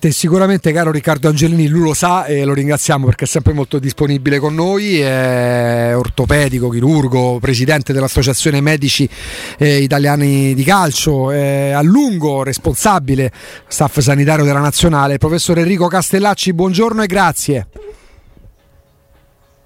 Sicuramente 0.00 0.70
caro 0.70 0.92
Riccardo 0.92 1.26
Angelini, 1.26 1.66
lui 1.66 1.82
lo 1.82 1.92
sa 1.92 2.24
e 2.24 2.44
lo 2.44 2.54
ringraziamo 2.54 3.04
perché 3.04 3.24
è 3.24 3.26
sempre 3.26 3.52
molto 3.52 3.80
disponibile 3.80 4.38
con 4.38 4.54
noi, 4.54 5.00
è 5.00 5.90
ortopedico, 5.92 6.68
chirurgo, 6.68 7.40
presidente 7.40 7.92
dell'Associazione 7.92 8.60
Medici 8.60 9.10
eh, 9.58 9.78
Italiani 9.78 10.54
di 10.54 10.62
Calcio, 10.62 11.32
è 11.32 11.70
a 11.70 11.82
lungo 11.82 12.44
responsabile 12.44 13.32
staff 13.66 13.98
sanitario 13.98 14.44
della 14.44 14.60
Nazionale. 14.60 15.18
Professor 15.18 15.58
Enrico 15.58 15.88
Castellacci, 15.88 16.52
buongiorno 16.52 17.02
e 17.02 17.06
grazie. 17.08 17.66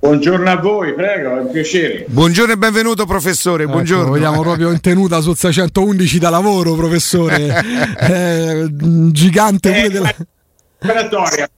Buongiorno 0.03 0.51
a 0.51 0.57
voi, 0.57 0.95
prego, 0.95 1.37
è 1.37 1.41
un 1.43 1.51
piacere. 1.53 2.07
Buongiorno 2.09 2.55
e 2.55 2.57
benvenuto 2.57 3.07
professore, 3.07 3.63
ecco, 3.63 3.75
buongiorno. 3.75 4.09
Vogliamo 4.09 4.41
proprio 4.41 4.73
in 4.73 4.81
tenuta 4.81 5.21
su 5.21 5.33
611 5.33 6.19
da 6.19 6.29
lavoro, 6.29 6.75
professore. 6.75 7.63
eh, 8.01 8.67
gigante 9.13 9.71
pure 9.71 9.85
eh, 9.85 9.91
della... 9.91 10.15
Preparatoria. 10.77 11.49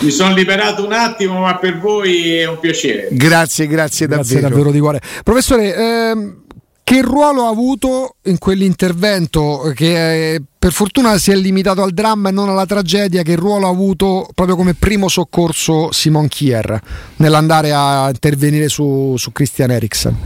Mi 0.00 0.10
sono 0.10 0.32
liberato 0.32 0.82
un 0.82 0.94
attimo, 0.94 1.40
ma 1.40 1.58
per 1.58 1.78
voi 1.78 2.36
è 2.36 2.46
un 2.46 2.58
piacere. 2.58 3.08
Grazie, 3.10 3.66
grazie, 3.66 4.06
grazie 4.06 4.40
davvero. 4.40 4.48
davvero 4.48 4.70
di 4.70 4.78
cuore. 4.78 5.00
Professore, 5.22 5.74
ehm, 5.74 6.45
che 6.88 7.02
ruolo 7.02 7.46
ha 7.46 7.48
avuto 7.48 8.14
in 8.26 8.38
quell'intervento 8.38 9.72
che 9.74 10.34
eh, 10.34 10.42
per 10.56 10.70
fortuna 10.70 11.18
si 11.18 11.32
è 11.32 11.34
limitato 11.34 11.82
al 11.82 11.90
dramma 11.90 12.28
e 12.28 12.32
non 12.32 12.48
alla 12.48 12.64
tragedia? 12.64 13.22
Che 13.22 13.34
ruolo 13.34 13.66
ha 13.66 13.70
avuto 13.70 14.28
proprio 14.32 14.54
come 14.54 14.74
primo 14.74 15.08
soccorso 15.08 15.90
Simon 15.90 16.28
Kier 16.28 16.80
nell'andare 17.16 17.72
a 17.72 18.06
intervenire 18.06 18.68
su, 18.68 19.16
su 19.18 19.32
Christian 19.32 19.72
Eriksen? 19.72 20.16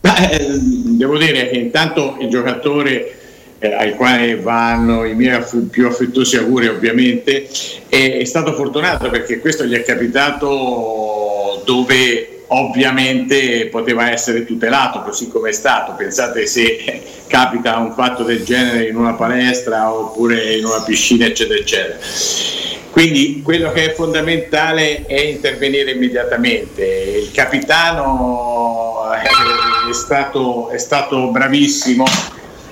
Beh, 0.00 0.48
devo 0.96 1.16
dire 1.16 1.48
che 1.48 1.58
intanto 1.58 2.16
il 2.18 2.28
giocatore 2.28 3.18
eh, 3.60 3.72
al 3.72 3.94
quale 3.94 4.34
vanno 4.40 5.04
i 5.04 5.14
miei 5.14 5.34
aff- 5.34 5.68
più 5.70 5.86
affettuosi 5.86 6.38
auguri 6.38 6.66
ovviamente 6.66 7.48
è, 7.88 8.16
è 8.18 8.24
stato 8.24 8.52
fortunato 8.52 9.10
perché 9.10 9.38
questo 9.38 9.64
gli 9.64 9.74
è 9.74 9.84
capitato 9.84 11.62
dove 11.64 12.35
ovviamente 12.48 13.66
poteva 13.66 14.10
essere 14.10 14.44
tutelato 14.44 15.02
così 15.02 15.28
come 15.28 15.50
è 15.50 15.52
stato. 15.52 15.92
Pensate 15.92 16.46
se 16.46 17.02
capita 17.26 17.78
un 17.78 17.92
fatto 17.92 18.22
del 18.22 18.44
genere 18.44 18.88
in 18.88 18.96
una 18.96 19.14
palestra 19.14 19.92
oppure 19.92 20.56
in 20.56 20.64
una 20.64 20.82
piscina, 20.82 21.26
eccetera, 21.26 21.58
eccetera. 21.58 21.98
Quindi 22.90 23.42
quello 23.42 23.72
che 23.72 23.90
è 23.90 23.94
fondamentale 23.94 25.04
è 25.04 25.20
intervenire 25.20 25.90
immediatamente. 25.90 26.84
Il 26.84 27.30
capitano 27.30 29.02
è 29.90 29.92
stato, 29.92 30.70
è 30.70 30.78
stato 30.78 31.30
bravissimo 31.30 32.04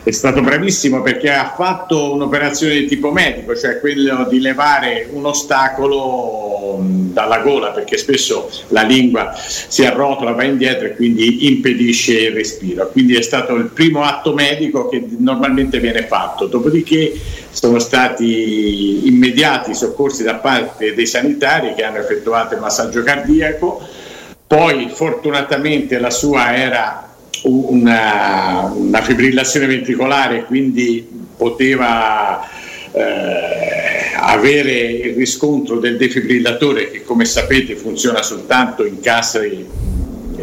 è 0.05 0.11
stato 0.11 0.43
bravissimo 0.43 1.01
perché 1.01 1.31
ha 1.31 1.55
fatto 1.57 2.13
un'operazione 2.13 2.75
di 2.75 2.87
tipo 2.87 3.11
medico, 3.11 3.57
cioè 3.57 3.81
quello 3.81 4.27
di 4.29 4.39
levare 4.39 5.09
un 5.11 5.25
ostacolo 5.25 6.79
dalla 6.79 7.39
gola, 7.39 7.71
perché 7.71 7.97
spesso 7.97 8.51
la 8.69 8.83
lingua 8.83 9.33
si 9.35 9.83
arrotola, 9.83 10.33
va 10.33 10.45
indietro 10.45 10.89
e 10.89 10.95
quindi 10.95 11.47
impedisce 11.47 12.21
il 12.21 12.33
respiro. 12.33 12.91
Quindi 12.91 13.17
è 13.17 13.23
stato 13.23 13.55
il 13.55 13.69
primo 13.69 14.03
atto 14.03 14.35
medico 14.35 14.89
che 14.91 15.03
normalmente 15.17 15.81
viene 15.81 16.07
fatto. 16.07 16.47
Dopodiché 16.49 17.19
sono 17.51 17.79
stati 17.79 19.07
immediati 19.07 19.75
soccorsi 19.75 20.23
da 20.23 20.35
parte 20.35 20.93
dei 20.93 21.07
sanitari 21.07 21.73
che 21.75 21.83
hanno 21.83 21.99
effettuato 21.99 22.53
il 22.55 22.61
massaggio 22.61 23.03
cardiaco. 23.03 23.81
Poi 24.47 24.91
fortunatamente 24.93 25.99
la 25.99 26.11
sua 26.11 26.55
era 26.55 27.14
una, 27.45 28.73
una 28.75 29.03
fibrillazione 29.03 29.67
ventricolare, 29.67 30.45
quindi 30.45 31.07
poteva 31.37 32.49
eh, 32.93 34.15
avere 34.17 34.73
il 34.73 35.15
riscontro 35.15 35.79
del 35.79 35.97
defibrillatore 35.97 36.91
che 36.91 37.03
come 37.03 37.25
sapete 37.25 37.77
funziona 37.77 38.23
soltanto 38.23 38.85
in 38.85 39.01
casi 39.01 39.67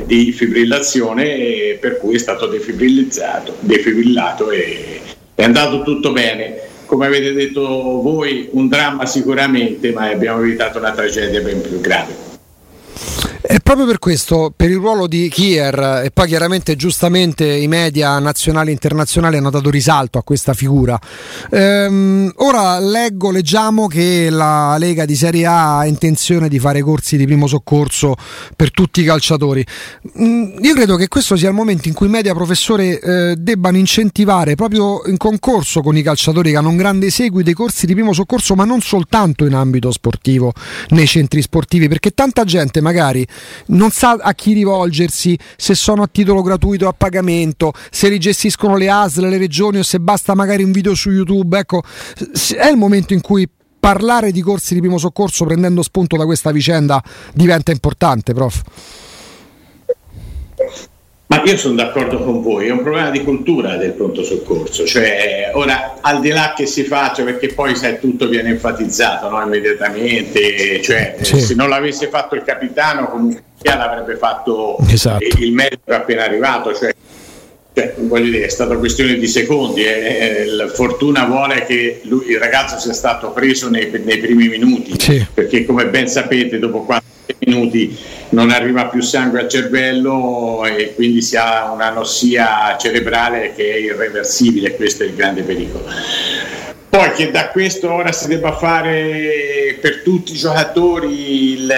di 0.05 0.31
fibrillazione 0.31 1.77
per 1.79 1.97
cui 1.97 2.15
è 2.15 2.19
stato 2.19 2.47
defibrilizzato, 2.47 3.57
defibrillato 3.59 4.51
e 4.51 4.99
è 5.35 5.43
andato 5.43 5.83
tutto 5.83 6.11
bene. 6.11 6.69
Come 6.85 7.05
avete 7.07 7.33
detto 7.33 7.61
voi, 8.01 8.49
un 8.51 8.67
dramma 8.67 9.05
sicuramente, 9.05 9.91
ma 9.91 10.09
abbiamo 10.09 10.41
evitato 10.41 10.77
una 10.77 10.91
tragedia 10.91 11.39
ben 11.41 11.61
più 11.61 11.79
grave. 11.79 12.30
Proprio 13.63 13.85
per 13.85 13.99
questo, 13.99 14.51
per 14.55 14.69
il 14.69 14.77
ruolo 14.77 15.07
di 15.07 15.29
Kier, 15.29 16.01
e 16.03 16.11
poi 16.11 16.27
chiaramente 16.27 16.75
giustamente 16.75 17.45
i 17.45 17.67
media 17.67 18.17
nazionali 18.19 18.69
e 18.69 18.73
internazionali 18.73 19.37
hanno 19.37 19.49
dato 19.49 19.69
risalto 19.69 20.17
a 20.17 20.23
questa 20.23 20.53
figura. 20.53 20.99
Ehm, 21.51 22.31
ora 22.37 22.79
leggo, 22.79 23.31
leggiamo 23.31 23.87
che 23.87 24.29
la 24.29 24.77
Lega 24.77 25.05
di 25.05 25.15
Serie 25.15 25.45
A 25.45 25.79
ha 25.79 25.85
intenzione 25.85 26.49
di 26.49 26.59
fare 26.59 26.81
corsi 26.81 27.17
di 27.17 27.25
primo 27.25 27.47
soccorso 27.47 28.15
per 28.55 28.71
tutti 28.71 29.01
i 29.01 29.03
calciatori. 29.03 29.65
Mm, 30.19 30.63
io 30.63 30.73
credo 30.73 30.95
che 30.95 31.07
questo 31.07 31.35
sia 31.35 31.49
il 31.49 31.55
momento 31.55 31.87
in 31.87 31.93
cui 31.93 32.07
i 32.07 32.09
media, 32.09 32.33
professore, 32.33 32.99
eh, 32.99 33.35
debbano 33.37 33.77
incentivare 33.77 34.55
proprio 34.55 35.01
in 35.05 35.17
concorso 35.17 35.81
con 35.81 35.95
i 35.95 36.01
calciatori 36.01 36.51
che 36.51 36.57
hanno 36.57 36.69
un 36.69 36.77
grande 36.77 37.09
seguito 37.09 37.45
dei 37.45 37.53
corsi 37.53 37.85
di 37.85 37.93
primo 37.93 38.13
soccorso, 38.13 38.55
ma 38.55 38.65
non 38.65 38.81
soltanto 38.81 39.45
in 39.45 39.53
ambito 39.53 39.91
sportivo, 39.91 40.53
nei 40.89 41.07
centri 41.07 41.41
sportivi, 41.41 41.87
perché 41.87 42.11
tanta 42.11 42.43
gente 42.43 42.81
magari 42.81 43.25
non 43.67 43.91
sa 43.91 44.17
a 44.19 44.33
chi 44.33 44.53
rivolgersi, 44.53 45.37
se 45.55 45.75
sono 45.75 46.03
a 46.03 46.09
titolo 46.11 46.41
gratuito 46.41 46.85
o 46.85 46.89
a 46.89 46.93
pagamento, 46.93 47.73
se 47.89 48.09
li 48.09 48.19
gestiscono 48.19 48.75
le 48.75 48.89
ASL, 48.89 49.27
le 49.27 49.37
regioni 49.37 49.79
o 49.79 49.83
se 49.83 49.99
basta 49.99 50.33
magari 50.35 50.63
un 50.63 50.71
video 50.71 50.95
su 50.95 51.09
YouTube. 51.09 51.57
Ecco, 51.57 51.83
è 52.55 52.67
il 52.67 52.77
momento 52.77 53.13
in 53.13 53.21
cui 53.21 53.49
parlare 53.79 54.31
di 54.31 54.41
corsi 54.41 54.75
di 54.75 54.79
primo 54.79 54.99
soccorso 54.99 55.43
prendendo 55.43 55.81
spunto 55.81 56.15
da 56.15 56.25
questa 56.25 56.51
vicenda 56.51 57.03
diventa 57.33 57.71
importante, 57.71 58.33
prof. 58.33 58.61
Ma 61.43 61.49
io 61.49 61.57
sono 61.57 61.73
d'accordo 61.75 62.19
con 62.19 62.41
voi, 62.41 62.67
è 62.67 62.71
un 62.71 62.81
problema 62.83 63.09
di 63.09 63.23
cultura 63.23 63.75
del 63.75 63.91
pronto 63.91 64.23
soccorso, 64.23 64.85
cioè 64.85 65.51
ora 65.53 65.97
al 65.99 66.19
di 66.19 66.29
là 66.29 66.53
che 66.55 66.67
si 66.67 66.83
faccia, 66.83 67.23
perché 67.23 67.47
poi 67.53 67.75
sai, 67.75 67.99
tutto 67.99 68.27
viene 68.27 68.49
enfatizzato 68.49 69.27
no? 69.27 69.41
immediatamente, 69.41 70.81
cioè 70.83 71.17
sì. 71.21 71.39
se 71.39 71.55
non 71.55 71.69
l'avesse 71.69 72.09
fatto 72.09 72.35
il 72.35 72.43
capitano 72.43 73.07
comunque 73.07 73.43
l'avrebbe 73.63 74.17
fatto 74.17 74.77
esatto. 74.87 75.23
il 75.39 75.51
medico 75.51 75.93
appena 75.93 76.23
arrivato, 76.23 76.75
cioè, 76.75 76.93
cioè, 77.73 77.95
voglio 77.97 78.31
dire, 78.31 78.45
è 78.45 78.49
stata 78.49 78.77
questione 78.77 79.15
di 79.15 79.27
secondi, 79.27 79.83
eh, 79.83 80.45
la 80.47 80.67
fortuna 80.67 81.25
vuole 81.25 81.65
che 81.65 82.01
lui, 82.03 82.29
il 82.29 82.37
ragazzo 82.37 82.77
sia 82.77 82.93
stato 82.93 83.31
preso 83.31 83.69
nei, 83.69 83.89
nei 84.03 84.17
primi 84.19 84.47
minuti, 84.47 84.93
sì. 84.99 85.25
perché 85.33 85.65
come 85.65 85.87
ben 85.87 86.07
sapete 86.07 86.59
dopo 86.59 86.83
quattro 86.83 87.10
minuti 87.39 87.97
non 88.29 88.49
arriva 88.49 88.87
più 88.87 89.01
sangue 89.01 89.41
al 89.41 89.47
cervello 89.47 90.63
e 90.65 90.93
quindi 90.95 91.21
si 91.21 91.35
ha 91.37 91.71
un'anossia 91.71 92.77
cerebrale 92.77 93.53
che 93.55 93.71
è 93.71 93.77
irreversibile, 93.77 94.75
questo 94.75 95.03
è 95.03 95.07
il 95.07 95.15
grande 95.15 95.41
pericolo. 95.41 95.85
Poi 96.89 97.11
che 97.13 97.31
da 97.31 97.49
questo 97.49 97.89
ora 97.89 98.11
si 98.11 98.27
debba 98.27 98.51
fare 98.51 99.77
per 99.79 100.01
tutti 100.01 100.33
i 100.33 100.37
giocatori, 100.37 101.53
il, 101.53 101.73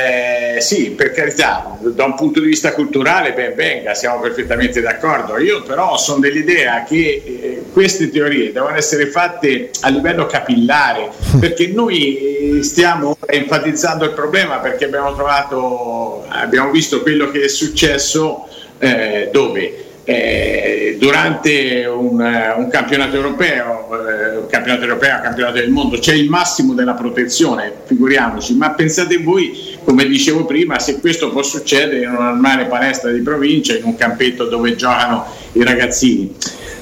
sì, 0.63 0.91
per 0.91 1.11
carità, 1.11 1.77
da 1.79 2.05
un 2.05 2.15
punto 2.15 2.39
di 2.39 2.47
vista 2.47 2.73
culturale 2.73 3.33
ben 3.33 3.53
venga, 3.53 3.93
siamo 3.93 4.21
perfettamente 4.21 4.79
d'accordo. 4.79 5.37
Io 5.37 5.61
però 5.61 5.97
sono 5.97 6.19
dell'idea 6.19 6.83
che 6.83 7.21
eh, 7.25 7.63
queste 7.71 8.09
teorie 8.09 8.53
devono 8.53 8.75
essere 8.75 9.07
fatte 9.07 9.69
a 9.81 9.89
livello 9.89 10.25
capillare, 10.25 11.09
perché 11.39 11.67
noi 11.67 12.57
eh, 12.59 12.63
stiamo 12.63 13.17
enfatizzando 13.25 14.05
il 14.05 14.11
problema 14.13 14.57
perché 14.59 14.85
abbiamo 14.85 15.13
trovato, 15.13 16.25
abbiamo 16.29 16.71
visto 16.71 17.01
quello 17.01 17.29
che 17.29 17.43
è 17.43 17.47
successo 17.49 18.47
eh, 18.79 19.29
dove 19.31 19.91
eh, 20.05 20.97
durante 20.99 21.85
un, 21.85 22.21
eh, 22.21 22.53
un, 22.57 22.67
campionato 22.69 23.15
europeo, 23.15 23.87
eh, 24.07 24.37
un 24.37 24.47
campionato 24.47 24.83
europeo, 24.83 25.15
un 25.15 25.21
campionato 25.21 25.57
del 25.57 25.69
mondo, 25.69 25.97
c'è 25.97 26.13
il 26.13 26.29
massimo 26.29 26.73
della 26.73 26.93
protezione, 26.93 27.71
figuriamoci, 27.85 28.55
ma 28.55 28.71
pensate 28.71 29.17
voi, 29.17 29.72
come 29.83 30.05
dicevo 30.05 30.45
prima, 30.45 30.79
se 30.79 30.99
questo 30.99 31.29
può 31.29 31.43
succedere 31.43 32.03
in 32.03 32.09
una 32.09 32.29
normale 32.31 32.65
palestra 32.65 33.11
di 33.11 33.21
provincia, 33.21 33.75
in 33.75 33.83
un 33.83 33.95
campetto 33.95 34.45
dove 34.45 34.75
giocano 34.75 35.25
i 35.53 35.63
ragazzini. 35.63 36.35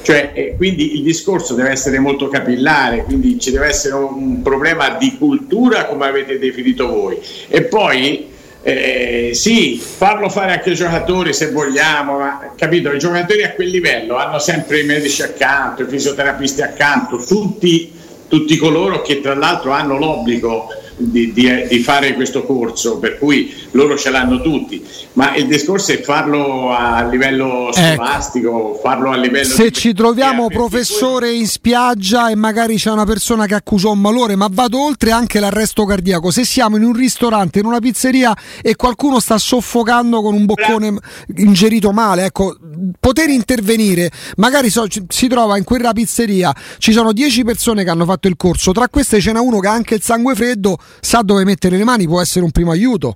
Cioè, 0.04 0.32
eh, 0.34 0.54
quindi 0.58 0.96
il 0.96 1.04
discorso 1.04 1.54
deve 1.54 1.70
essere 1.70 2.00
molto 2.00 2.28
capillare, 2.28 3.04
quindi 3.04 3.40
ci 3.40 3.52
deve 3.52 3.68
essere 3.68 3.94
un, 3.96 4.42
problema 4.42 4.96
di 4.98 5.16
cultura 5.18 5.86
come 5.86 6.08
avete 6.08 6.40
definito 6.40 6.88
voi. 6.88 7.20
E 7.48 7.64
poi 7.64 8.28
eh, 8.64 9.32
sì, 9.34 9.78
farlo 9.78 10.30
fare 10.30 10.54
anche 10.54 10.72
ai 10.72 10.76
giocatori 10.76 11.34
se 11.34 11.52
vogliamo, 11.52 12.18
ma 12.18 12.54
capito? 12.56 12.92
I 12.92 13.00
giocatori 13.00 13.44
a 13.44 13.52
quel 13.52 13.70
livello 13.70 14.16
hanno 14.16 14.40
sempre 14.40 14.80
i 14.80 14.86
medici 14.86 15.22
accanto, 15.22 15.84
i 15.84 15.88
fisioterapisti 15.88 16.62
accanto, 16.62 17.18
tutti, 17.18 17.92
tutti 18.28 18.58
coloro 18.58 19.02
che 19.02 19.22
tra 19.22 19.36
l'altro 19.36 19.72
hanno 19.72 19.98
l'obbligo 19.98 20.68
di, 21.02 21.32
di, 21.34 21.68
di, 21.68 21.80
fare 21.80 22.14
questo 22.14 22.44
corso, 22.44 22.98
per 22.98 23.18
cui 23.18 23.54
loro 23.72 23.98
ce 23.98 24.10
l'hanno 24.10 24.42
tutti, 24.42 24.86
ma 25.14 25.36
il 25.36 25.48
discorso 25.48 25.92
è 25.92 26.02
farlo 26.02 26.72
a 26.72 27.04
livello 27.04 27.72
ecco. 27.74 27.94
scolastico, 27.94 28.50
ecco. 28.50 28.80
farlo 28.82 29.12
a 29.12 29.18
livello... 29.18 29.54
Se 29.54 29.72
ci 29.72 29.94
troviamo 29.94 30.48
professore 30.48 31.28
poi... 31.28 31.40
in 31.40 31.48
spiaggia 31.48 32.30
e 32.30 32.36
magari 32.36 32.76
c'è 32.76 32.92
una 32.92 33.06
persona 33.06 33.46
che 33.46 33.56
accusa 33.56 33.90
un 33.90 34.00
malore, 34.00 34.36
ma 34.36 34.48
vado 34.52 34.84
oltre 34.84 35.12
anche 35.12 35.40
l'arresto 35.40 35.86
cardiaco, 35.86 36.32
se 36.32 36.46
siamo 36.46 36.78
in 36.78 36.84
un 36.84 36.94
ristorante, 36.94 37.60
in 37.60 37.66
una 37.66 37.80
pizzeria 37.80 38.36
e 38.62 38.76
qualcuno 38.76 39.20
sta 39.20 39.38
soffocando 39.38 40.22
con 40.22 40.34
un 40.34 40.46
boccone 40.46 40.94
ingerito 41.38 41.92
male, 41.92 42.26
ecco, 42.26 42.58
poter 43.00 43.30
intervenire, 43.30 44.12
magari 44.38 44.70
so, 44.70 44.86
si 45.08 45.28
trova 45.28 45.58
in 45.58 45.64
quella 45.64 45.94
pizzeria, 45.94 46.54
ci 46.78 46.92
sono 46.92 47.14
10 47.14 47.44
persone 47.44 47.84
che 47.84 47.90
hanno 47.90 48.06
fatto 48.06 48.28
il 48.28 48.36
corso, 48.36 48.72
tra 48.72 48.90
queste 48.90 49.20
ce 49.20 49.32
n'è 49.32 49.40
uno 49.40 49.60
che 49.60 49.68
ha 49.68 49.72
anche 49.72 49.96
il 49.96 50.02
sangue 50.02 50.36
freddo, 50.36 50.78
sa 51.00 51.22
dove 51.22 51.44
mettere 51.44 51.78
le 51.78 51.84
mani, 51.84 52.06
può 52.06 52.22
essere 52.22 52.44
un 52.44 52.52
primo 52.52 52.72
aiuto. 52.72 53.16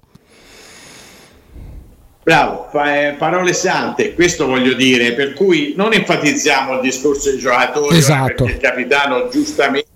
Bravo, 2.25 2.71
eh, 2.83 3.13
parole 3.19 3.53
sante, 3.53 4.15
questo 4.15 4.47
voglio 4.47 4.73
dire, 4.73 5.13
per 5.13 5.33
cui 5.33 5.75
non 5.77 5.93
enfatizziamo 5.93 6.73
il 6.73 6.81
discorso 6.81 7.29
dei 7.29 7.37
giocatori 7.37 7.95
esatto. 7.95 8.45
perché 8.45 8.51
il 8.51 8.57
capitano 8.57 9.29
giustamente 9.29 9.89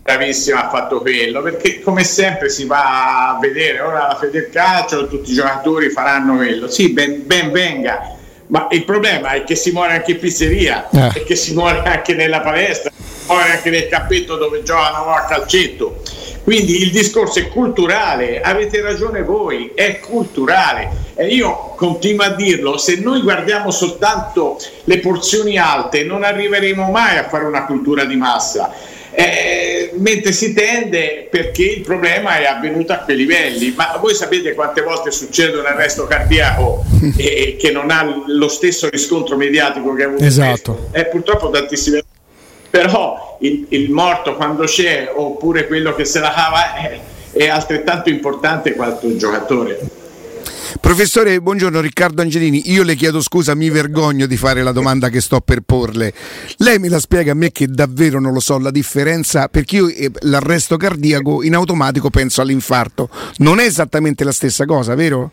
bravissimo 0.00 0.60
ha 0.60 0.68
fatto 0.70 1.00
quello, 1.00 1.42
perché 1.42 1.80
come 1.80 2.04
sempre 2.04 2.50
si 2.50 2.66
va 2.66 3.30
a 3.30 3.38
vedere 3.40 3.80
ora 3.80 4.06
la 4.06 4.14
Federcalcio, 4.14 5.08
tutti 5.08 5.32
i 5.32 5.34
giocatori 5.34 5.90
faranno 5.90 6.36
quello, 6.36 6.68
sì, 6.68 6.90
ben, 6.90 7.26
ben 7.26 7.50
venga, 7.50 8.16
ma 8.46 8.68
il 8.70 8.84
problema 8.84 9.32
è 9.32 9.42
che 9.42 9.56
si 9.56 9.72
muore 9.72 9.94
anche 9.94 10.12
in 10.12 10.20
pizzeria, 10.20 10.88
eh. 10.88 11.18
e 11.18 11.24
che 11.24 11.34
si 11.34 11.52
muore 11.52 11.82
anche 11.84 12.14
nella 12.14 12.42
palestra, 12.42 12.92
si 12.94 13.26
muore 13.26 13.50
anche 13.50 13.70
nel 13.70 13.88
cappetto 13.88 14.36
dove 14.36 14.62
giocano 14.62 15.12
a 15.12 15.24
calcetto 15.24 16.00
quindi 16.44 16.82
il 16.82 16.90
discorso 16.90 17.38
è 17.38 17.48
culturale, 17.48 18.40
avete 18.40 18.80
ragione 18.80 19.22
voi, 19.22 19.72
è 19.74 20.00
culturale. 20.00 21.10
E 21.14 21.28
io 21.28 21.72
continuo 21.76 22.24
a 22.24 22.30
dirlo, 22.30 22.78
se 22.78 22.96
noi 22.96 23.20
guardiamo 23.20 23.70
soltanto 23.70 24.58
le 24.84 24.98
porzioni 24.98 25.56
alte 25.56 26.04
non 26.04 26.24
arriveremo 26.24 26.90
mai 26.90 27.18
a 27.18 27.28
fare 27.28 27.44
una 27.44 27.64
cultura 27.64 28.04
di 28.04 28.16
massa. 28.16 28.72
Eh, 29.14 29.90
mentre 29.96 30.32
si 30.32 30.54
tende 30.54 31.28
perché 31.30 31.64
il 31.64 31.82
problema 31.82 32.38
è 32.38 32.46
avvenuto 32.46 32.92
a 32.92 32.98
quei 32.98 33.16
livelli. 33.16 33.72
Ma 33.76 33.98
voi 34.00 34.14
sapete 34.14 34.54
quante 34.54 34.80
volte 34.80 35.10
succede 35.10 35.58
un 35.58 35.66
arresto 35.66 36.06
cardiaco 36.06 36.82
e, 37.16 37.56
che 37.58 37.70
non 37.70 37.90
ha 37.90 38.24
lo 38.26 38.48
stesso 38.48 38.88
riscontro 38.88 39.36
mediatico 39.36 39.94
che 39.94 40.02
ha 40.02 40.06
avuto? 40.06 40.24
Esatto. 40.24 40.88
Eh, 40.92 41.06
purtroppo 41.06 41.50
tantissime 41.50 42.02
volte 42.02 42.21
però 42.72 43.36
il, 43.42 43.66
il, 43.68 43.90
morto 43.90 44.34
quando 44.34 44.64
c'è 44.64 45.12
oppure 45.14 45.66
quello 45.66 45.94
che 45.94 46.06
se 46.06 46.20
la 46.20 46.32
cava 46.32 46.74
è, 46.74 47.00
è 47.30 47.46
altrettanto 47.46 48.08
importante 48.08 48.72
quanto 48.72 49.06
il 49.06 49.18
giocatore. 49.18 49.78
Professore, 50.80 51.38
buongiorno 51.42 51.82
Riccardo 51.82 52.22
Angelini, 52.22 52.72
io 52.72 52.82
le 52.82 52.94
chiedo 52.94 53.20
scusa, 53.20 53.54
mi 53.54 53.68
vergogno 53.68 54.24
di 54.24 54.38
fare 54.38 54.62
la 54.62 54.72
domanda 54.72 55.10
che 55.10 55.20
sto 55.20 55.42
per 55.42 55.60
porle. 55.60 56.14
Lei 56.56 56.78
me 56.78 56.88
la 56.88 56.98
spiega 56.98 57.32
a 57.32 57.34
me 57.34 57.52
che 57.52 57.66
davvero 57.66 58.18
non 58.18 58.32
lo 58.32 58.40
so 58.40 58.58
la 58.58 58.70
differenza, 58.70 59.48
perché 59.48 59.76
io 59.76 59.88
eh, 59.88 60.10
l'arresto 60.20 60.78
cardiaco 60.78 61.42
in 61.42 61.54
automatico 61.54 62.08
penso 62.08 62.40
all'infarto. 62.40 63.10
Non 63.36 63.60
è 63.60 63.64
esattamente 63.64 64.24
la 64.24 64.32
stessa 64.32 64.64
cosa, 64.64 64.94
vero? 64.94 65.30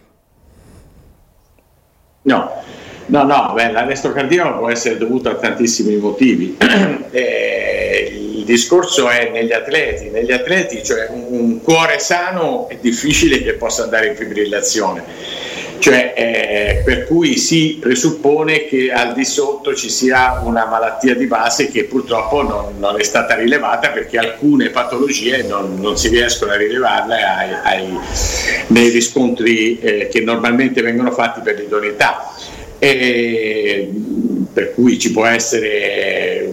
No, 2.24 2.52
No, 3.10 3.24
no, 3.24 3.54
beh, 3.56 3.72
l'arresto 3.72 4.12
cardiaco 4.12 4.60
può 4.60 4.70
essere 4.70 4.98
dovuto 4.98 5.30
a 5.30 5.36
tantissimi 5.36 5.96
motivi. 5.96 6.56
eh, 7.10 8.34
il 8.36 8.46
discorso 8.46 9.10
è 9.10 9.32
negli 9.32 9.52
atleti, 9.52 10.10
negli 10.10 10.32
atleti, 10.32 10.84
cioè 10.84 11.08
un, 11.10 11.26
un, 11.30 11.62
cuore 11.64 11.98
sano 11.98 12.68
è 12.70 12.78
difficile 12.80 13.42
che 13.42 13.54
possa 13.54 13.84
andare 13.84 14.10
in 14.10 14.16
fibrillazione, 14.16 15.04
cioè, 15.80 16.14
eh, 16.16 16.82
per 16.86 17.08
cui 17.08 17.38
si 17.38 17.80
presuppone 17.82 18.66
che 18.66 18.92
al 18.92 19.14
di 19.14 19.26
sotto 19.26 19.74
ci 19.74 19.90
sia 19.90 20.42
una 20.44 20.68
malattia 20.68 21.16
di 21.16 21.26
base 21.26 21.72
che 21.72 21.86
purtroppo 21.86 22.44
non, 22.44 22.76
non 22.78 23.00
è 23.00 23.04
stata 23.04 23.34
rilevata 23.34 23.90
perché 23.90 24.20
alcune 24.20 24.70
patologie 24.70 25.42
non, 25.42 25.80
non 25.80 25.98
si 25.98 26.10
riescono 26.10 26.52
a 26.52 26.58
rilevarle 26.58 27.24
ai, 27.24 27.54
ai, 27.64 27.98
nei 28.68 28.90
riscontri 28.90 29.80
eh, 29.80 30.08
che 30.10 30.22
normalmente 30.22 30.84
vengono 30.84 31.10
fatti 31.10 31.42
per 31.42 31.58
l'idoneità 31.58 32.36
e 32.80 33.92
per 34.52 34.74
cui 34.74 34.98
ci 34.98 35.12
può 35.12 35.26
essere 35.26 36.52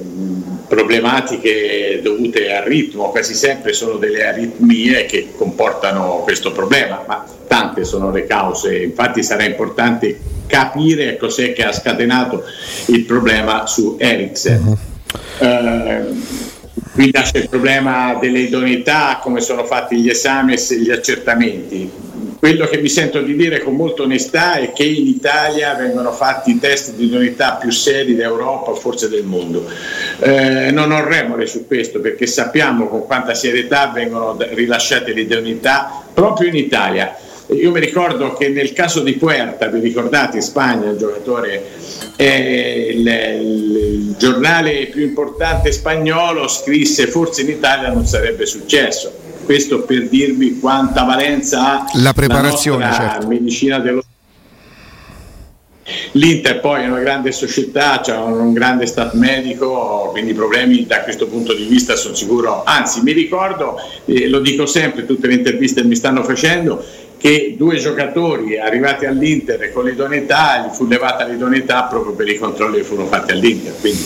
problematiche 0.67 2.00
dovute 2.02 2.52
al 2.52 2.64
ritmo, 2.64 3.11
quasi 3.11 3.34
sempre 3.34 3.73
sono 3.73 3.96
delle 3.96 4.26
aritmie 4.26 5.06
che 5.06 5.28
comportano 5.37 6.20
questo 6.25 6.52
problema, 6.52 7.05
ma 7.06 7.25
tante 7.46 7.84
sono 7.84 8.11
le 8.11 8.26
cause, 8.26 8.82
infatti 8.82 9.23
sarà 9.23 9.44
importante 9.44 10.19
capire 10.46 11.17
cos'è 11.17 11.52
che 11.52 11.62
ha 11.62 11.73
scatenato 11.73 12.43
il 12.87 13.05
problema 13.05 13.67
su 13.67 13.96
Ericsson. 13.99 14.76
Uh-huh. 15.38 15.46
Uh, 15.46 16.22
qui 16.93 17.11
nasce 17.12 17.38
il 17.38 17.49
problema 17.49 18.17
delle 18.20 18.40
idoneità, 18.40 19.20
come 19.22 19.40
sono 19.40 19.64
fatti 19.64 20.00
gli 20.00 20.08
esami 20.08 20.55
e 20.55 20.76
gli 20.79 20.90
accertamenti 20.90 21.90
quello 22.38 22.66
che 22.66 22.78
mi 22.78 22.88
sento 22.88 23.20
di 23.22 23.34
dire 23.34 23.60
con 23.60 23.74
molta 23.74 24.02
onestà 24.02 24.54
è 24.54 24.72
che 24.72 24.84
in 24.84 25.06
Italia 25.06 25.74
vengono 25.74 26.12
fatti 26.12 26.50
i 26.50 26.58
test 26.58 26.94
di 26.94 27.06
idoneità 27.06 27.54
più 27.54 27.70
seri 27.70 28.14
d'Europa, 28.14 28.74
forse 28.74 29.08
del 29.08 29.24
mondo. 29.24 29.66
Eh, 30.20 30.70
non 30.70 30.92
ho 30.92 31.02
remore 31.04 31.46
su 31.46 31.66
questo 31.66 32.00
perché 32.00 32.26
sappiamo 32.26 32.88
con 32.88 33.06
quanta 33.06 33.34
serietà 33.34 33.90
vengono 33.92 34.36
rilasciate 34.38 35.12
le 35.12 35.22
idoneità 35.22 36.04
proprio 36.12 36.48
in 36.48 36.56
Italia. 36.56 37.16
Io 37.48 37.70
mi 37.70 37.80
ricordo 37.80 38.32
che 38.32 38.48
nel 38.48 38.72
caso 38.72 39.02
di 39.02 39.12
Puerta, 39.12 39.68
vi 39.68 39.78
ricordate 39.78 40.36
in 40.36 40.42
Spagna 40.42 40.90
il 40.90 40.96
giocatore, 40.96 41.64
eh, 42.16 42.92
il, 42.92 43.06
il, 43.06 44.14
giornale 44.18 44.86
più 44.86 45.02
importante 45.02 45.70
spagnolo 45.70 46.48
scrisse 46.48 47.06
forse 47.06 47.42
in 47.42 47.50
Italia 47.50 47.90
non 47.90 48.06
sarebbe 48.06 48.46
successo 48.46 49.25
questo 49.46 49.84
per 49.84 50.08
dirvi 50.10 50.58
quanta 50.58 51.04
valenza 51.04 51.81
ha 51.81 51.84
la 51.94 52.12
preparazione 52.12 52.84
la 52.84 52.93
certo. 52.93 53.26
medicina 53.28 53.78
dello 53.78 54.02
L'Inter 56.12 56.60
poi 56.60 56.82
è 56.82 56.88
una 56.88 56.98
grande 56.98 57.31
società, 57.31 58.00
c'è 58.00 58.16
un 58.16 58.52
grande 58.52 58.87
staff 58.87 59.12
medico, 59.12 60.08
quindi 60.10 60.32
i 60.32 60.34
problemi 60.34 60.84
da 60.84 61.02
questo 61.02 61.28
punto 61.28 61.54
di 61.54 61.64
vista 61.64 61.94
sono 61.94 62.14
sicuro. 62.14 62.64
Anzi, 62.64 63.02
mi 63.02 63.12
ricordo, 63.12 63.76
eh, 64.06 64.28
lo 64.28 64.40
dico 64.40 64.66
sempre, 64.66 65.06
tutte 65.06 65.28
le 65.28 65.34
interviste 65.34 65.82
che 65.82 65.87
mi 65.87 65.94
stanno 65.94 66.25
facendo, 66.25 66.84
che 67.19 67.54
due 67.56 67.76
giocatori 67.76 68.58
arrivati 68.58 69.06
all'Inter 69.06 69.72
con 69.72 69.84
l'idoneità, 69.84 70.66
gli 70.66 70.75
fu 70.75 70.87
levata 70.87 71.25
l'idoneità 71.25 71.84
proprio 71.84 72.14
per 72.14 72.28
i 72.28 72.37
controlli 72.37 72.78
che 72.78 72.84
furono 72.84 73.08
fatti 73.08 73.32
all'Inter. 73.32 73.75
Quindi 73.81 74.04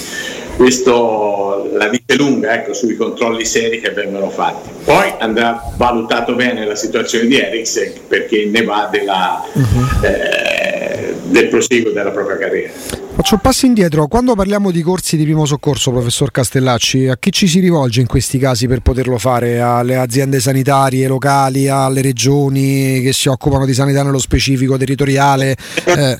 questo 0.60 1.70
la 1.72 1.88
dice 1.88 2.18
lunga 2.18 2.52
ecco, 2.52 2.74
sui 2.74 2.94
controlli 2.94 3.46
seri 3.46 3.80
che 3.80 3.92
vengono 3.92 4.28
fatti. 4.28 4.68
Poi 4.84 5.10
andrà 5.18 5.58
valutato 5.76 6.34
bene 6.34 6.66
la 6.66 6.74
situazione 6.74 7.26
di 7.28 7.38
Eriksen 7.38 7.94
perché 8.06 8.44
ne 8.44 8.62
va 8.62 8.86
della, 8.92 9.42
uh-huh. 9.50 10.04
eh, 10.04 11.14
del 11.24 11.48
proseguo 11.48 11.92
della 11.92 12.10
propria 12.10 12.36
carriera. 12.36 12.72
Faccio 13.14 13.34
un 13.36 13.40
passo 13.40 13.64
indietro, 13.64 14.06
quando 14.06 14.34
parliamo 14.34 14.70
di 14.70 14.82
corsi 14.82 15.16
di 15.16 15.24
primo 15.24 15.46
soccorso, 15.46 15.92
professor 15.92 16.30
Castellacci, 16.30 17.08
a 17.08 17.16
chi 17.18 17.32
ci 17.32 17.48
si 17.48 17.58
rivolge 17.60 18.02
in 18.02 18.06
questi 18.06 18.38
casi 18.38 18.66
per 18.66 18.80
poterlo 18.80 19.16
fare? 19.16 19.60
Alle 19.60 19.96
aziende 19.96 20.40
sanitarie 20.40 21.06
locali, 21.08 21.68
alle 21.68 22.02
regioni 22.02 23.00
che 23.02 23.14
si 23.14 23.28
occupano 23.28 23.64
di 23.64 23.72
sanità 23.72 24.02
nello 24.02 24.18
specifico 24.18 24.76
territoriale? 24.76 25.56
Eh. 25.84 26.18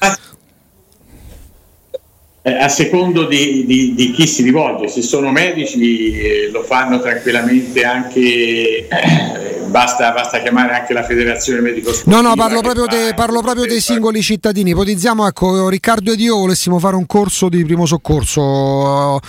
Eh, 2.43 2.55
a 2.55 2.71
secondo 2.71 3.27
di, 3.27 3.67
di, 3.67 3.93
di, 3.95 4.13
chi 4.13 4.27
si 4.27 4.43
rivolge, 4.43 4.89
se 4.89 5.03
sono 5.03 5.31
medici 5.31 6.13
eh, 6.13 6.49
lo 6.51 6.63
fanno 6.63 6.99
tranquillamente 6.99 7.85
anche, 7.85 8.89
eh, 8.89 9.61
basta, 9.67 10.11
basta, 10.13 10.41
chiamare 10.41 10.73
anche 10.73 10.95
la 10.95 11.03
federazione 11.03 11.61
medico 11.61 11.93
No, 12.07 12.23
no, 12.23 12.35
parlo 12.37 12.63
proprio, 12.63 12.87
de, 12.87 13.13
parlo 13.15 13.43
proprio 13.43 13.67
dei 13.67 13.83
singoli 13.83 14.23
cittadini. 14.23 14.71
Ipotizziamo, 14.71 15.27
ecco, 15.27 15.69
Riccardo 15.69 16.13
ed 16.13 16.21
io 16.21 16.39
volessimo 16.39 16.79
fare 16.79 16.97
un 16.97 17.05
corso 17.05 17.51
di 17.51 17.63
primo 17.63 17.85
soccorso, 17.85 19.21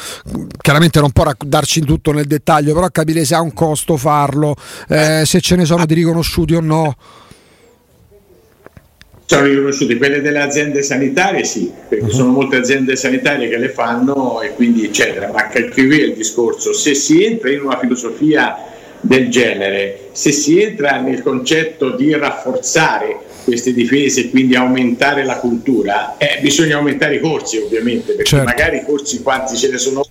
chiaramente 0.61 1.01
non 1.01 1.11
può 1.11 1.25
darci 1.37 1.81
tutto 1.81 2.13
nel 2.13 2.27
dettaglio, 2.27 2.73
però 2.73 2.87
capire 2.91 3.25
se 3.25 3.35
ha 3.35 3.41
un 3.41 3.51
costo 3.51 3.97
farlo, 3.97 4.55
eh, 4.87 5.23
se 5.25 5.41
ce 5.41 5.57
ne 5.57 5.65
sono 5.65 5.85
di 5.85 5.95
riconosciuti 5.95 6.53
o 6.53 6.61
no 6.61 6.95
sono 9.35 9.47
riconosciute 9.47 9.97
quelle 9.97 10.21
delle 10.21 10.39
aziende 10.39 10.81
sanitarie 10.81 11.43
sì, 11.43 11.71
perché 11.87 12.05
uh-huh. 12.05 12.11
sono 12.11 12.31
molte 12.31 12.57
aziende 12.57 12.95
sanitarie 12.95 13.47
che 13.47 13.57
le 13.57 13.69
fanno 13.69 14.41
e 14.41 14.53
quindi 14.55 14.85
eccetera, 14.85 15.31
ma 15.31 15.47
qui 15.47 15.99
è 15.99 16.03
il 16.03 16.13
discorso, 16.13 16.73
se 16.73 16.93
si 16.93 17.23
entra 17.23 17.49
in 17.51 17.61
una 17.61 17.79
filosofia 17.79 18.57
del 18.99 19.29
genere, 19.29 20.09
se 20.11 20.31
si 20.31 20.61
entra 20.61 20.99
nel 20.99 21.23
concetto 21.23 21.95
di 21.95 22.13
rafforzare 22.13 23.29
queste 23.43 23.73
difese 23.73 24.21
e 24.21 24.29
quindi 24.29 24.55
aumentare 24.55 25.23
la 25.23 25.37
cultura, 25.37 26.17
eh, 26.17 26.39
bisogna 26.41 26.77
aumentare 26.77 27.15
i 27.15 27.19
corsi 27.19 27.57
ovviamente, 27.57 28.13
perché 28.13 28.29
certo. 28.29 28.45
magari 28.45 28.77
i 28.77 28.83
corsi 28.85 29.21
quanti 29.21 29.55
ce 29.55 29.71
ne 29.71 29.77
sono 29.77 30.03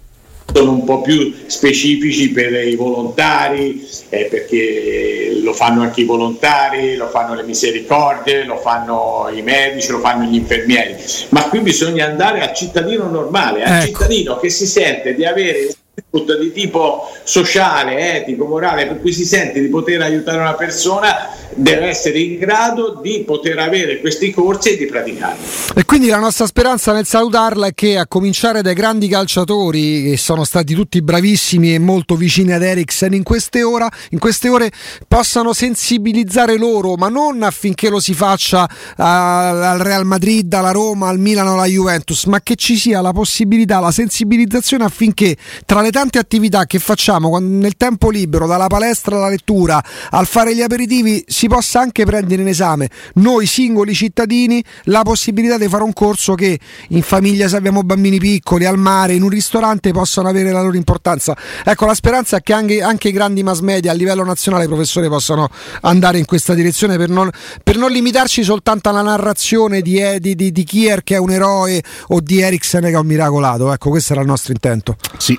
sono 0.52 0.73
un 0.73 0.85
po' 0.85 1.00
più 1.00 1.35
specifici 1.47 2.30
per 2.30 2.52
i 2.52 2.75
volontari, 2.76 3.87
eh, 4.09 4.26
perché 4.30 5.38
lo 5.42 5.52
fanno 5.52 5.83
anche 5.83 6.02
i 6.02 6.04
volontari, 6.04 6.97
lo 6.97 7.09
fanno 7.09 7.35
le 7.35 7.42
misericordie, 7.42 8.45
lo 8.45 8.57
fanno 8.57 9.30
i 9.33 9.42
medici, 9.42 9.90
lo 9.90 10.00
fanno 10.00 10.25
gli 10.25 10.35
infermieri, 10.35 10.97
ma 11.30 11.49
qui 11.49 11.61
bisogna 11.61 12.07
andare 12.07 12.40
al 12.40 12.54
cittadino 12.54 13.09
normale, 13.09 13.62
al 13.62 13.83
ecco. 13.83 13.87
cittadino 13.87 14.38
che 14.38 14.50
si 14.50 14.66
sente 14.66 15.14
di 15.14 15.25
avere 15.25 15.75
di 16.10 16.52
tipo 16.52 17.08
sociale, 17.22 18.16
etico, 18.16 18.44
morale, 18.44 18.86
per 18.86 19.00
cui 19.00 19.12
si 19.12 19.24
sente 19.24 19.60
di 19.60 19.68
poter 19.68 20.02
aiutare 20.02 20.38
una 20.38 20.54
persona, 20.54 21.28
deve 21.54 21.86
essere 21.86 22.18
in 22.18 22.38
grado 22.38 22.98
di 23.00 23.22
poter 23.24 23.58
avere 23.58 24.00
questi 24.00 24.32
corsi 24.32 24.70
e 24.70 24.76
di 24.76 24.86
praticarli. 24.86 25.38
E 25.76 25.84
quindi 25.84 26.08
la 26.08 26.18
nostra 26.18 26.46
speranza 26.46 26.92
nel 26.92 27.06
salutarla 27.06 27.68
è 27.68 27.74
che 27.74 27.96
a 27.96 28.06
cominciare 28.08 28.60
dai 28.60 28.74
grandi 28.74 29.06
calciatori, 29.06 30.02
che 30.02 30.16
sono 30.16 30.42
stati 30.42 30.74
tutti 30.74 31.00
bravissimi 31.00 31.74
e 31.74 31.78
molto 31.78 32.16
vicini 32.16 32.52
ad 32.52 32.62
Eriksen 32.62 33.14
in 33.14 33.22
queste, 33.22 33.62
ora, 33.62 33.88
in 34.10 34.18
queste 34.18 34.48
ore, 34.48 34.72
possano 35.06 35.52
sensibilizzare 35.52 36.56
loro, 36.56 36.94
ma 36.96 37.08
non 37.08 37.42
affinché 37.42 37.88
lo 37.88 38.00
si 38.00 38.14
faccia 38.14 38.68
al 38.96 39.78
Real 39.78 40.04
Madrid, 40.04 40.52
alla 40.52 40.72
Roma, 40.72 41.08
al 41.08 41.18
Milano, 41.18 41.52
alla 41.52 41.66
Juventus, 41.66 42.24
ma 42.24 42.40
che 42.40 42.56
ci 42.56 42.76
sia 42.76 43.00
la 43.00 43.12
possibilità, 43.12 43.78
la 43.78 43.92
sensibilizzazione 43.92 44.84
affinché 44.84 45.36
tra 45.64 45.80
le 45.80 45.90
tante 45.90 46.00
attività 46.00 46.64
che 46.66 46.78
facciamo 46.78 47.38
nel 47.38 47.76
tempo 47.76 48.11
libero, 48.11 48.47
dalla 48.47 48.66
palestra 48.66 49.16
alla 49.16 49.28
lettura, 49.28 49.83
al 50.11 50.26
fare 50.26 50.54
gli 50.54 50.62
aperitivi, 50.62 51.25
si 51.26 51.47
possa 51.49 51.80
anche 51.80 52.04
prendere 52.04 52.42
in 52.42 52.49
esame 52.49 52.88
noi 53.14 53.47
singoli 53.47 53.95
cittadini 53.95 54.62
la 54.85 55.02
possibilità 55.02 55.59
di 55.59 55.69
fare 55.69 55.83
un 55.83 55.92
corso 55.92 56.35
che 56.35 56.59
in 56.88 57.02
famiglia, 57.02 57.49
se 57.49 57.57
abbiamo 57.57 57.83
bambini 57.83 58.19
piccoli, 58.19 58.64
al 58.64 58.78
mare, 58.78 59.14
in 59.14 59.23
un 59.23 59.28
ristorante, 59.28 59.92
possano 59.92 60.28
avere 60.28 60.50
la 60.52 60.62
loro 60.62 60.76
importanza. 60.76 61.37
Ecco, 61.64 61.87
la 61.87 61.95
speranza 61.95 62.38
è 62.38 62.42
che 62.42 62.52
anche, 62.52 62.83
anche 62.83 63.09
i 63.09 63.12
grandi 63.12 63.42
mass 63.42 63.61
media 63.61 63.90
a 63.90 63.95
livello 63.95 64.25
nazionale, 64.25 64.66
professore, 64.66 65.09
possano 65.09 65.49
andare 65.83 66.19
in 66.19 66.25
questa 66.25 66.54
direzione 66.54 66.97
per 66.97 67.09
non, 67.09 67.30
per 67.62 67.76
non 67.76 67.90
limitarci 67.90 68.42
soltanto 68.42 68.88
alla 68.88 69.02
narrazione 69.02 69.80
di, 69.80 70.02
di, 70.19 70.35
di, 70.35 70.52
di 70.52 70.64
Kier 70.64 71.02
che 71.02 71.16
è 71.16 71.19
un 71.19 71.30
eroe 71.30 71.83
o 72.09 72.21
di 72.21 72.40
Eriksen 72.40 72.83
che 72.83 72.90
è 72.90 72.97
un 72.99 73.07
miracolato. 73.07 73.73
Ecco, 73.73 73.90
questo 73.90 74.12
era 74.12 74.23
il 74.23 74.28
nostro 74.28 74.52
intento. 74.52 74.97
Sì. 75.19 75.38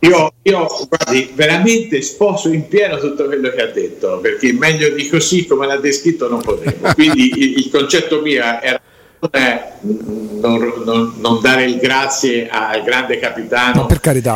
Io, 0.00 0.32
io 0.42 0.66
guardi, 0.88 1.30
veramente 1.34 2.00
sposo 2.00 2.48
in 2.48 2.66
pieno 2.68 2.98
tutto 2.98 3.26
quello 3.26 3.50
che 3.50 3.62
ha 3.62 3.66
detto, 3.66 4.18
perché 4.18 4.52
meglio 4.52 4.88
di 4.90 5.08
così 5.08 5.46
come 5.46 5.66
l'ha 5.66 5.76
descritto 5.76 6.28
non 6.28 6.40
potevo. 6.40 6.92
Quindi 6.94 7.32
il, 7.36 7.58
il 7.58 7.70
concetto 7.70 8.22
mio 8.22 8.42
era 8.42 8.80
non, 9.20 10.72
non, 10.84 11.14
non, 11.18 11.40
dare 11.42 11.64
il 11.64 11.76
grazie 11.76 12.48
al 12.48 12.82
grande 12.82 13.18
capitano 13.18 13.86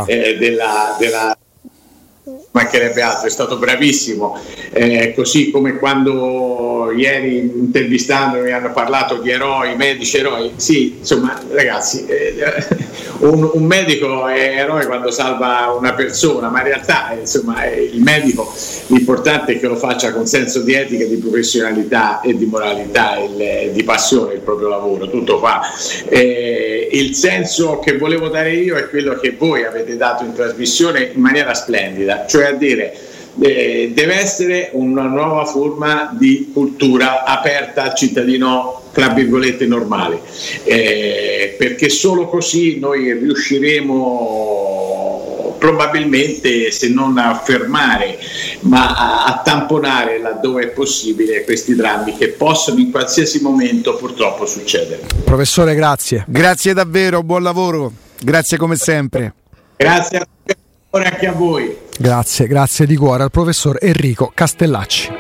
eh, 0.07 0.37
della, 0.37 0.95
della 0.99 1.35
mancherebbe 2.55 3.03
altro, 3.03 3.27
è 3.27 3.31
stato 3.31 3.57
bravissimo, 3.57 4.39
eh, 4.71 5.13
così 5.17 5.51
come 5.51 5.77
quando 5.77 6.93
ieri 6.97 7.39
intervistando 7.39 8.39
mi 8.39 8.53
hanno 8.53 8.71
parlato 8.71 9.17
di 9.17 9.31
eroi, 9.31 9.75
medici 9.75 10.19
eroi, 10.19 10.53
sì, 10.55 10.99
insomma 10.99 11.37
ragazzi, 11.51 12.07
eh, 12.07 12.35
un, 13.19 13.51
un, 13.53 13.65
medico 13.65 14.29
è 14.29 14.59
eroe 14.59 14.87
quando 14.87 15.11
salva 15.11 15.75
una 15.77 15.95
persona, 15.95 16.49
ma 16.49 16.61
in 16.61 16.67
realtà 16.67 17.17
insomma, 17.19 17.67
il 17.67 18.01
medico 18.01 18.55
l'importante 18.87 19.55
è 19.55 19.59
che 19.59 19.67
lo 19.67 19.77
faccia 19.77 20.13
con 20.13 20.27
senso 20.27 20.61
di 20.61 20.75
etica, 20.75 21.07
di 21.07 21.17
professionalità 21.17 22.21
e 22.21 22.37
di 22.37 22.47
moralità, 22.47 23.19
il, 23.19 23.73
di 23.73 23.83
passione 23.83 24.35
il 24.35 24.41
proprio 24.41 24.69
lavoro, 24.69 25.11
tutto 25.11 25.41
qua. 25.41 25.61
Eh, 26.09 26.89
il 26.93 27.17
senso 27.17 27.81
che 27.81 27.99
volevo 27.99 28.29
dare 28.29 28.53
io 28.53 28.77
è 28.77 28.89
quello 28.89 29.19
che 29.19 29.35
voi 29.37 29.65
avete 29.65 29.97
dato 29.97 30.23
in 30.23 30.35
trasmissione 30.35 31.11
in 31.15 31.21
maniera 31.21 31.53
splendida, 31.55 32.27
cioè 32.29 32.44
a 32.47 32.53
dire 32.53 32.97
eh, 33.41 33.91
deve 33.93 34.15
essere 34.15 34.71
una 34.73 35.03
nuova 35.03 35.45
forma 35.45 36.15
di 36.17 36.51
cultura 36.53 37.25
aperta 37.25 37.83
al 37.83 37.95
cittadino 37.95 38.83
tra 38.93 39.09
virgolette 39.09 39.67
normale. 39.67 40.21
Eh, 40.63 41.57
perché 41.59 41.89
solo 41.89 42.29
così 42.29 42.79
noi 42.79 43.13
riusciremo 43.13 45.57
probabilmente 45.59 46.71
se 46.71 46.91
non 46.91 47.17
a 47.17 47.41
fermare 47.43 48.19
ma 48.61 48.95
a, 48.95 49.25
a 49.25 49.41
tamponare 49.43 50.21
laddove 50.21 50.65
è 50.65 50.69
possibile 50.69 51.43
questi 51.45 51.75
drammi 51.75 52.15
che 52.17 52.29
possono 52.29 52.81
in 52.81 52.91
qualsiasi 52.91 53.41
momento 53.41 53.97
purtroppo 53.97 54.45
succedere. 54.47 55.07
Professore 55.25 55.75
grazie. 55.75 56.27
Grazie 56.29 56.75
davvero 56.75 57.23
buon 57.23 57.43
lavoro. 57.43 57.91
Grazie 58.21 58.59
come 58.59 58.77
sempre. 58.77 59.33
Grazie 59.77 60.19
a 60.19 60.27
anche 61.03 61.27
a 61.27 61.33
voi 61.33 61.83
Grazie, 61.97 62.49
grazie 62.49 62.87
di 62.87 62.97
cuore 62.97 63.23
al 63.23 63.31
professor 63.31 63.79
Enrico 63.81 64.33
Castellacci. 64.35 65.13